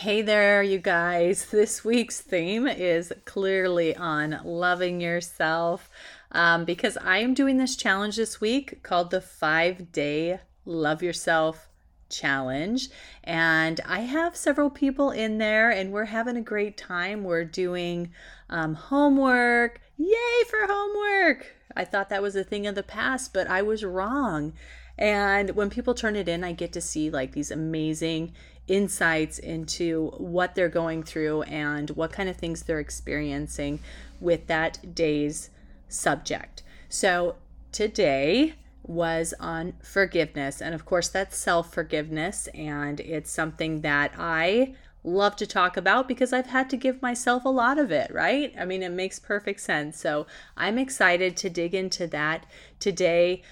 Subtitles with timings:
[0.00, 1.50] Hey there, you guys.
[1.50, 5.90] This week's theme is clearly on loving yourself
[6.32, 11.68] um, because I am doing this challenge this week called the five day Love Yourself
[12.08, 12.88] Challenge.
[13.24, 17.22] And I have several people in there, and we're having a great time.
[17.22, 18.10] We're doing
[18.48, 19.82] um, homework.
[19.98, 21.56] Yay for homework!
[21.76, 24.54] I thought that was a thing of the past, but I was wrong.
[25.00, 28.32] And when people turn it in, I get to see like these amazing
[28.68, 33.80] insights into what they're going through and what kind of things they're experiencing
[34.20, 35.50] with that day's
[35.88, 36.62] subject.
[36.88, 37.36] So
[37.72, 40.60] today was on forgiveness.
[40.60, 42.48] And of course, that's self forgiveness.
[42.54, 47.44] And it's something that I love to talk about because I've had to give myself
[47.44, 48.52] a lot of it, right?
[48.58, 49.98] I mean, it makes perfect sense.
[49.98, 52.44] So I'm excited to dig into that
[52.78, 53.42] today.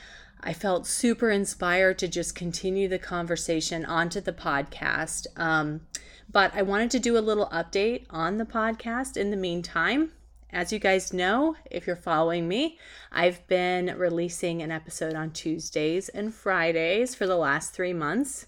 [0.40, 5.26] I felt super inspired to just continue the conversation onto the podcast.
[5.36, 5.82] Um,
[6.30, 10.12] but I wanted to do a little update on the podcast in the meantime.
[10.50, 12.78] As you guys know, if you're following me,
[13.12, 18.46] I've been releasing an episode on Tuesdays and Fridays for the last three months.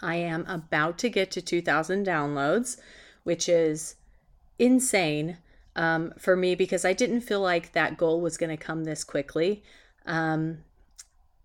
[0.00, 2.78] I am about to get to 2,000 downloads,
[3.22, 3.96] which is
[4.58, 5.38] insane
[5.76, 9.04] um, for me because I didn't feel like that goal was going to come this
[9.04, 9.62] quickly.
[10.06, 10.58] Um,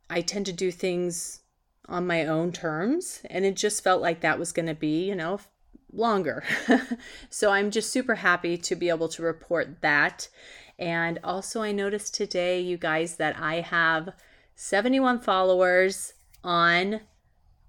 [0.10, 1.42] I tend to do things
[1.88, 5.16] on my own terms, and it just felt like that was going to be, you
[5.16, 5.40] know,
[5.92, 6.44] longer.
[7.30, 10.30] so I'm just super happy to be able to report that.
[10.78, 14.14] And also, I noticed today, you guys, that I have
[14.56, 16.14] 71 followers
[16.44, 17.02] on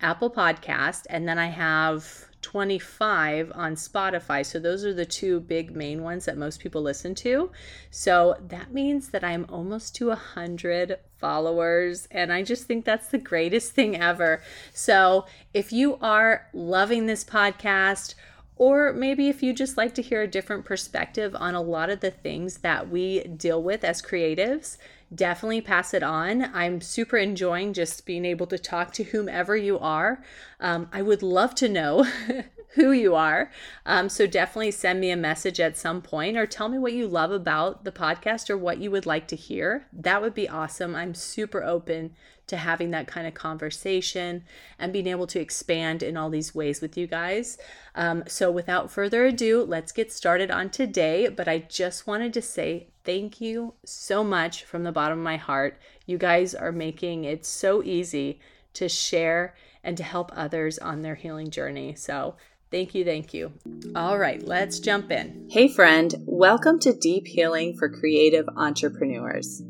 [0.00, 4.44] Apple Podcast, and then I have 25 on Spotify.
[4.44, 7.50] So those are the two big main ones that most people listen to.
[7.91, 13.19] So that means that I'm almost to 100 followers and I just think that's the
[13.19, 14.42] greatest thing ever.
[14.72, 18.14] So if you are loving this podcast
[18.56, 22.00] or maybe if you just like to hear a different perspective on a lot of
[22.00, 24.77] the things that we deal with as creatives,
[25.14, 26.54] definitely pass it on.
[26.54, 30.22] I'm super enjoying just being able to talk to whomever you are.
[30.60, 32.06] Um, I would love to know
[32.75, 33.50] who you are.
[33.84, 37.08] Um, so definitely send me a message at some point or tell me what you
[37.08, 39.86] love about the podcast or what you would like to hear.
[39.92, 40.94] That would be awesome.
[40.94, 42.14] I'm super open
[42.47, 44.44] to having that kind of conversation
[44.78, 47.58] and being able to expand in all these ways with you guys.
[47.94, 51.28] Um, so without further ado, let's get started on today.
[51.28, 55.37] But I just wanted to say thank you so much from the bottom of my
[55.37, 55.78] heart.
[56.06, 58.41] You guys are making it so easy
[58.75, 61.94] to share and to help others on their healing journey.
[61.94, 62.34] So
[62.70, 63.53] Thank you, thank you.
[63.97, 65.48] All right, let's jump in.
[65.50, 69.60] Hey, friend, welcome to Deep Healing for Creative Entrepreneurs.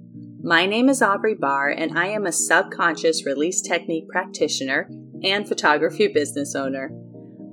[0.43, 4.91] My name is Aubrey Barr, and I am a subconscious release technique practitioner
[5.25, 6.91] and photography business owner.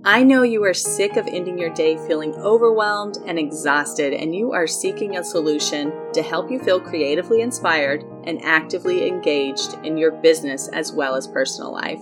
[0.04, 4.52] I know you are sick of ending your day feeling overwhelmed and exhausted, and you
[4.52, 10.12] are seeking a solution to help you feel creatively inspired and actively engaged in your
[10.12, 12.02] business as well as personal life.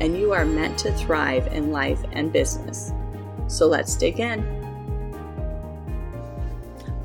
[0.00, 2.92] and you are meant to thrive in life and business.
[3.46, 4.59] So let's dig in.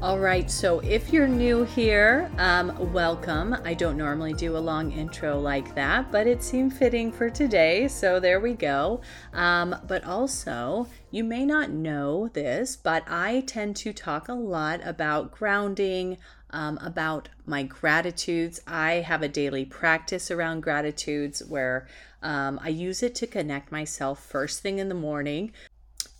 [0.05, 3.55] All right, so if you're new here, um, welcome.
[3.65, 7.87] I don't normally do a long intro like that, but it seemed fitting for today,
[7.87, 9.01] so there we go.
[9.33, 14.79] Um, but also, you may not know this, but I tend to talk a lot
[14.85, 16.19] about grounding,
[16.51, 18.61] um, about my gratitudes.
[18.67, 21.87] I have a daily practice around gratitudes where
[22.21, 25.51] um, I use it to connect myself first thing in the morning.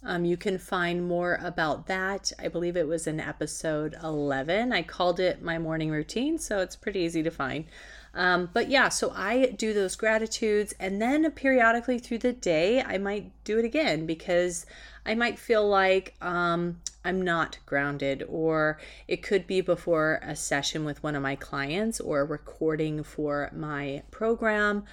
[0.06, 2.32] Um, you can find more about that.
[2.38, 4.72] I believe it was in episode 11.
[4.72, 7.66] I called it my morning routine, so it's pretty easy to find.
[8.14, 13.00] Um, but yeah, so I do those gratitudes, and then periodically through the day, I
[13.00, 14.68] might do it again because
[15.06, 20.86] I might feel like um, I'm not grounded, or it could be before a session
[20.86, 24.86] with one of my clients or recording for my program.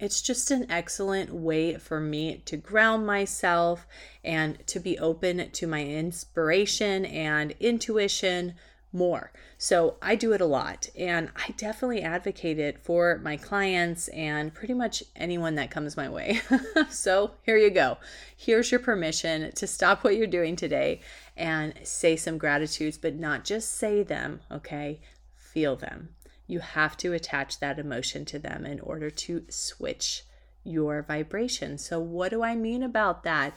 [0.00, 3.86] It's just an excellent way for me to ground myself
[4.24, 8.54] and to be open to my inspiration and intuition
[8.92, 9.30] more.
[9.58, 14.54] So I do it a lot and I definitely advocate it for my clients and
[14.54, 16.40] pretty much anyone that comes my way.
[16.90, 17.98] so here you go.
[18.34, 21.02] Here's your permission to stop what you're doing today
[21.36, 25.00] and say some gratitudes, but not just say them, okay?
[25.36, 26.14] Feel them.
[26.50, 30.24] You have to attach that emotion to them in order to switch
[30.64, 31.78] your vibration.
[31.78, 33.56] So, what do I mean about that?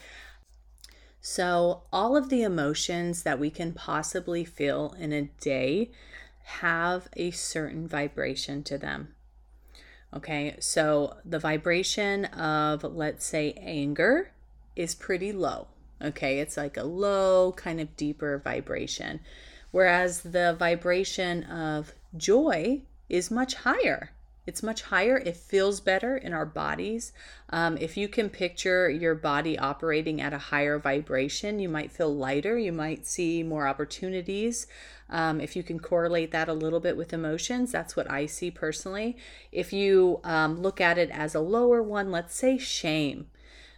[1.20, 5.90] So, all of the emotions that we can possibly feel in a day
[6.44, 9.14] have a certain vibration to them.
[10.14, 14.30] Okay, so the vibration of, let's say, anger
[14.76, 15.66] is pretty low.
[16.00, 19.18] Okay, it's like a low, kind of deeper vibration.
[19.74, 24.12] Whereas the vibration of joy is much higher.
[24.46, 25.16] It's much higher.
[25.16, 27.12] It feels better in our bodies.
[27.50, 32.14] Um, if you can picture your body operating at a higher vibration, you might feel
[32.14, 32.56] lighter.
[32.56, 34.68] You might see more opportunities.
[35.10, 38.52] Um, if you can correlate that a little bit with emotions, that's what I see
[38.52, 39.16] personally.
[39.50, 43.26] If you um, look at it as a lower one, let's say shame.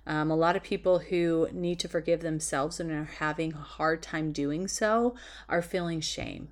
[0.07, 4.03] Um, a lot of people who need to forgive themselves and are having a hard
[4.03, 5.15] time doing so
[5.49, 6.49] are feeling shame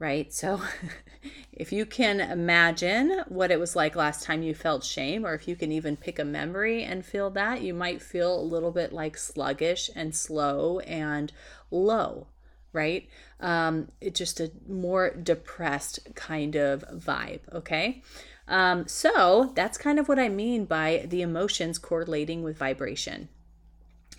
[0.00, 0.32] right?
[0.32, 0.60] So
[1.52, 5.46] if you can imagine what it was like last time you felt shame, or if
[5.46, 8.92] you can even pick a memory and feel that, you might feel a little bit
[8.92, 11.32] like sluggish and slow and
[11.70, 12.26] low,
[12.72, 13.08] right?
[13.38, 18.02] Um, it's just a more depressed kind of vibe, okay?
[18.50, 23.28] Um, so that's kind of what I mean by the emotions correlating with vibration.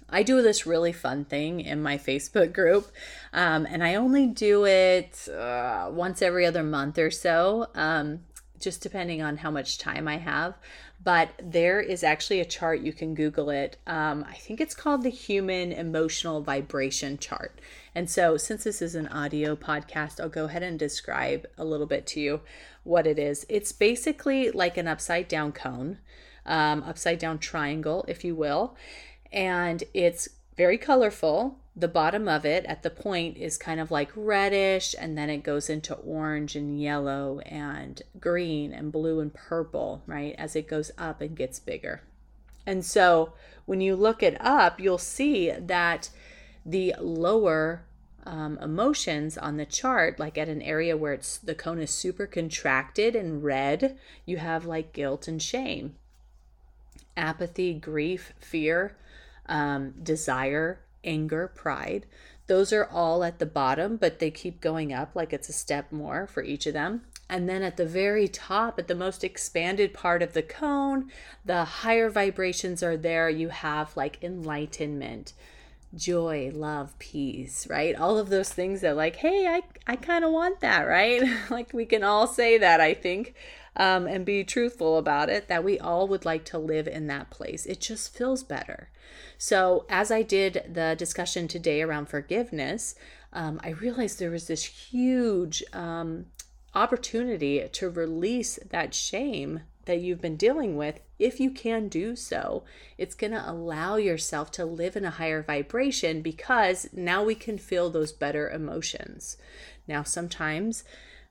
[0.10, 2.92] I do this really fun thing in my Facebook group,
[3.33, 8.22] um, and I only do it uh, once every other month or so, um,
[8.60, 10.56] just depending on how much time I have.
[11.04, 13.78] But there is actually a chart, you can Google it.
[13.88, 17.60] Um, I think it's called the Human Emotional Vibration Chart.
[17.95, 21.88] And so, since this is an audio podcast, I'll go ahead and describe a little
[21.88, 22.42] bit to you
[22.83, 23.45] what it is.
[23.50, 26.00] It's basically like an upside down cone,
[26.45, 28.75] um, upside down triangle, if you will
[29.31, 31.57] and it's very colorful.
[31.75, 35.44] The bottom of it at the point is kind of like reddish, and then it
[35.44, 40.36] goes into orange and yellow and green and blue and purple, right?
[40.38, 42.01] As it goes up and gets bigger.
[42.66, 43.33] And so
[43.66, 46.10] when you look it up, you'll see that
[46.66, 47.83] the lower
[48.25, 52.27] um, emotions on the chart, like at an area where it's the cone is super
[52.27, 55.95] contracted and red, you have like guilt and shame,
[57.18, 58.95] apathy, grief, fear,
[59.47, 62.06] um, desire, anger, pride.
[62.47, 65.91] Those are all at the bottom, but they keep going up like it's a step
[65.91, 67.03] more for each of them.
[67.29, 71.09] And then at the very top, at the most expanded part of the cone,
[71.45, 73.29] the higher vibrations are there.
[73.29, 75.31] You have like enlightenment,
[75.95, 77.95] joy, love, peace, right?
[77.95, 79.61] All of those things that, like, hey, I,
[79.91, 81.21] I kind of want that, right?
[81.49, 83.33] like we can all say that, I think,
[83.75, 87.29] um, and be truthful about it, that we all would like to live in that
[87.29, 87.65] place.
[87.65, 88.89] It just feels better.
[89.38, 92.95] So, as I did the discussion today around forgiveness,
[93.33, 96.27] um, I realized there was this huge um,
[96.73, 100.99] opportunity to release that shame that you've been dealing with.
[101.21, 102.63] If you can do so,
[102.97, 107.59] it's going to allow yourself to live in a higher vibration because now we can
[107.59, 109.38] feel those better emotions.
[109.88, 110.83] Now, sometimes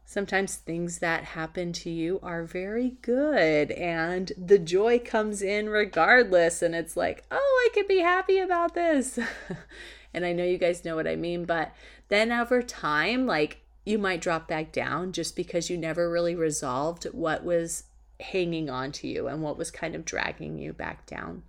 [0.05, 6.63] sometimes things that happen to you are very good and the joy comes in regardless
[6.63, 9.21] and it's like oh i could be happy about this
[10.15, 11.73] and i know you guys know what i mean but
[12.09, 17.05] then over time like you might drop back down just because you never really resolved
[17.13, 17.85] what was
[18.21, 21.43] hanging on to you and what was kind of dragging you back down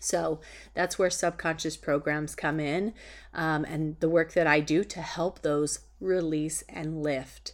[0.00, 0.40] so
[0.74, 2.94] that's where subconscious programs come in
[3.34, 7.52] um, and the work that I do to help those release and lift.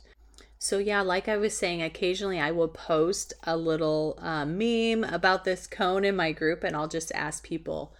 [0.58, 5.44] So, yeah, like I was saying, occasionally I will post a little uh, meme about
[5.44, 7.92] this cone in my group, and I'll just ask people,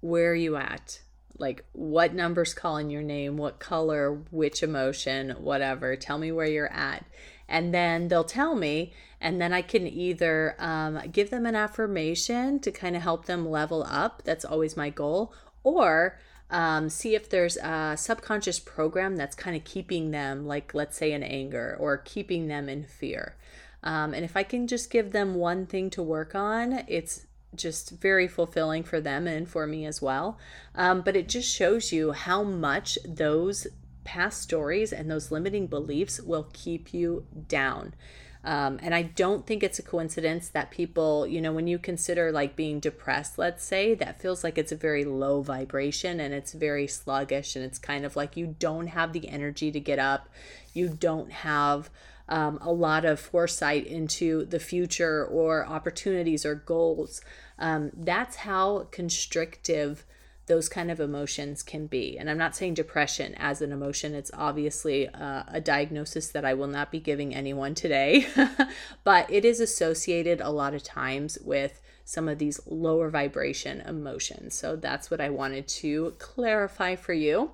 [0.00, 1.02] where are you at?
[1.38, 3.36] Like, what number's calling your name?
[3.36, 4.22] What color?
[4.30, 5.30] Which emotion?
[5.38, 5.94] Whatever.
[5.96, 7.04] Tell me where you're at.
[7.50, 12.60] And then they'll tell me, and then I can either um, give them an affirmation
[12.60, 14.22] to kind of help them level up.
[14.24, 15.34] That's always my goal.
[15.64, 20.96] Or um, see if there's a subconscious program that's kind of keeping them, like let's
[20.96, 23.36] say in anger or keeping them in fear.
[23.82, 27.90] Um, and if I can just give them one thing to work on, it's just
[27.90, 30.38] very fulfilling for them and for me as well.
[30.74, 33.66] Um, but it just shows you how much those
[34.04, 37.94] past stories and those limiting beliefs will keep you down.
[38.42, 42.32] Um, and I don't think it's a coincidence that people, you know, when you consider
[42.32, 46.52] like being depressed, let's say, that feels like it's a very low vibration and it's
[46.54, 50.30] very sluggish and it's kind of like you don't have the energy to get up.
[50.72, 51.90] You don't have
[52.30, 57.20] um, a lot of foresight into the future or opportunities or goals.
[57.58, 60.06] Um, that's how constrictive
[60.50, 62.18] those kind of emotions can be.
[62.18, 66.54] And I'm not saying depression as an emotion, it's obviously uh, a diagnosis that I
[66.54, 68.26] will not be giving anyone today,
[69.04, 74.56] but it is associated a lot of times with some of these lower vibration emotions.
[74.56, 77.52] So that's what I wanted to clarify for you.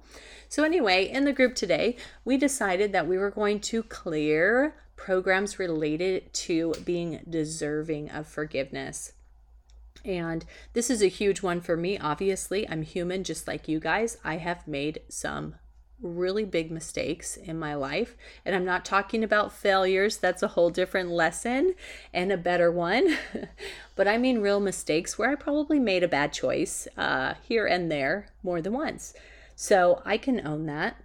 [0.48, 5.58] So, anyway, in the group today, we decided that we were going to clear programs
[5.58, 9.12] related to being deserving of forgiveness.
[10.06, 11.98] And this is a huge one for me.
[11.98, 14.18] Obviously, I'm human just like you guys.
[14.24, 15.56] I have made some
[16.00, 18.16] really big mistakes in my life.
[18.44, 21.74] And I'm not talking about failures, that's a whole different lesson
[22.12, 23.16] and a better one.
[23.96, 27.90] but I mean real mistakes where I probably made a bad choice uh, here and
[27.90, 29.14] there more than once.
[29.54, 31.02] So I can own that.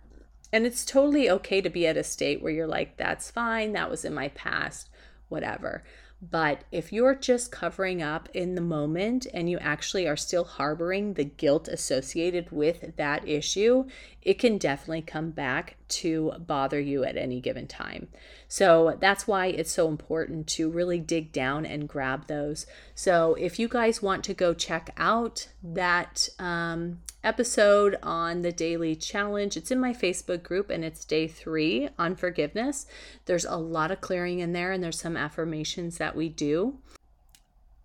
[0.53, 3.89] And it's totally okay to be at a state where you're like, that's fine, that
[3.89, 4.89] was in my past,
[5.29, 5.83] whatever.
[6.21, 11.15] But if you're just covering up in the moment and you actually are still harboring
[11.15, 13.85] the guilt associated with that issue,
[14.21, 18.07] it can definitely come back to bother you at any given time.
[18.47, 22.67] So that's why it's so important to really dig down and grab those.
[22.93, 28.95] So if you guys want to go check out that um, episode on the daily
[28.95, 32.85] challenge, it's in my Facebook group and it's day three on forgiveness.
[33.25, 36.79] There's a lot of clearing in there and there's some affirmations that we do.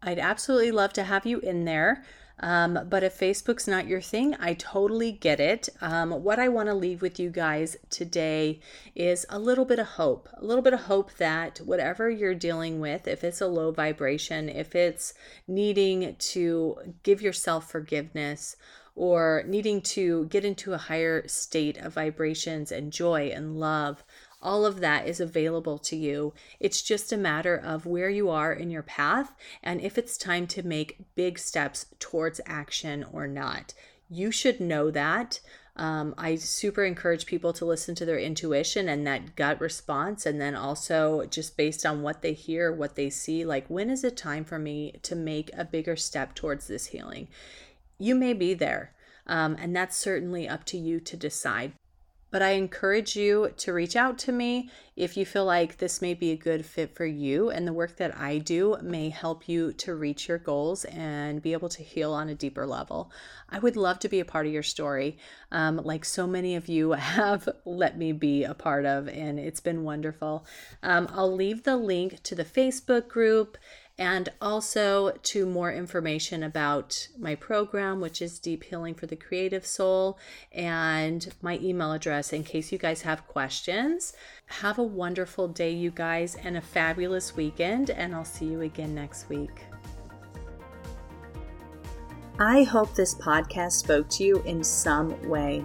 [0.02, 2.04] I'd absolutely love to have you in there.
[2.38, 5.70] Um, but if Facebook's not your thing, I totally get it.
[5.80, 8.60] Um, what I want to leave with you guys today
[8.94, 12.78] is a little bit of hope, a little bit of hope that whatever you're dealing
[12.78, 15.14] with, if it's a low vibration, if it's
[15.48, 18.56] needing to give yourself forgiveness,
[18.96, 24.02] or needing to get into a higher state of vibrations and joy and love,
[24.42, 26.32] all of that is available to you.
[26.58, 30.46] It's just a matter of where you are in your path and if it's time
[30.48, 33.74] to make big steps towards action or not.
[34.08, 35.40] You should know that.
[35.78, 40.40] Um, I super encourage people to listen to their intuition and that gut response, and
[40.40, 44.16] then also just based on what they hear, what they see, like when is it
[44.16, 47.28] time for me to make a bigger step towards this healing?
[47.98, 48.92] You may be there,
[49.26, 51.72] um, and that's certainly up to you to decide.
[52.30, 56.12] But I encourage you to reach out to me if you feel like this may
[56.12, 59.72] be a good fit for you and the work that I do may help you
[59.74, 63.12] to reach your goals and be able to heal on a deeper level.
[63.48, 65.18] I would love to be a part of your story,
[65.52, 69.60] um, like so many of you have let me be a part of, and it's
[69.60, 70.44] been wonderful.
[70.82, 73.56] Um, I'll leave the link to the Facebook group
[73.98, 79.64] and also to more information about my program, which is Deep Healing for the Creative
[79.64, 80.18] Soul,
[80.52, 84.12] and my email address in case you guys have questions.
[84.46, 88.94] Have a wonderful day, you guys, and a fabulous weekend, and I'll see you again
[88.94, 89.64] next week.
[92.38, 95.64] I hope this podcast spoke to you in some way.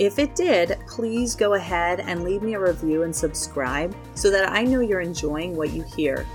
[0.00, 4.50] If it did, please go ahead and leave me a review and subscribe so that
[4.50, 6.26] I know you're enjoying what you hear.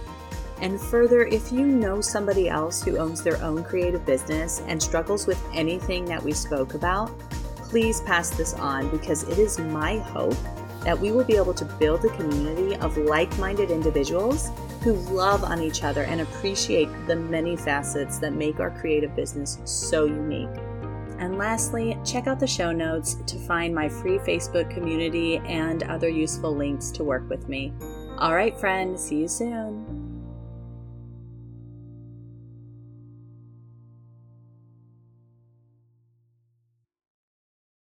[0.63, 5.27] And further, if you know somebody else who owns their own creative business and struggles
[5.27, 7.11] with anything that we spoke about,
[7.57, 10.37] please pass this on because it is my hope
[10.85, 14.51] that we will be able to build a community of like minded individuals
[14.83, 19.59] who love on each other and appreciate the many facets that make our creative business
[19.65, 20.57] so unique.
[21.19, 26.07] And lastly, check out the show notes to find my free Facebook community and other
[26.07, 27.73] useful links to work with me.
[28.17, 29.92] All right, friend, see you soon.